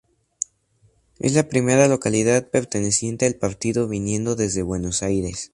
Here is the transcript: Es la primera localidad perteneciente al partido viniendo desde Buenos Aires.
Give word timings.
Es 1.19 1.33
la 1.33 1.47
primera 1.47 1.87
localidad 1.87 2.49
perteneciente 2.49 3.27
al 3.27 3.35
partido 3.35 3.87
viniendo 3.87 4.35
desde 4.35 4.63
Buenos 4.63 5.03
Aires. 5.03 5.49